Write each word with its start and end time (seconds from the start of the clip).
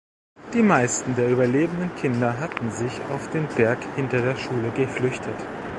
Die 0.55 0.63
meisten 0.63 1.13
der 1.15 1.29
überlebenden 1.29 1.95
Kinder 1.95 2.39
hatten 2.39 2.71
sich 2.71 2.99
auf 3.11 3.29
den 3.29 3.45
Berg 3.49 3.77
hinter 3.95 4.19
der 4.23 4.35
Schule 4.35 4.71
geflüchtet. 4.71 5.37